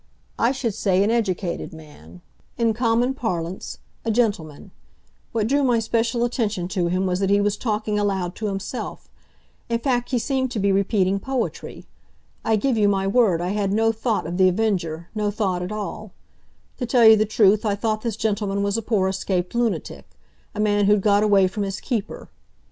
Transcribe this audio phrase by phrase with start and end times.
[0.39, 4.71] I should say an educated man—in common parlance, a gentleman.
[5.31, 9.77] What drew my special attention to him was that he was talking aloud to himself—in
[9.77, 11.85] fact, he seemed to be repeating poetry.
[12.43, 15.71] I give you my word, I had no thought of The Avenger, no thought at
[15.71, 16.13] all.
[16.79, 20.09] To tell you the truth, I thought this gentleman was a poor escaped lunatic,
[20.55, 22.27] a man who'd got away from his keeper.